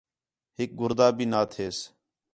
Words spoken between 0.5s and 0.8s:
ہِک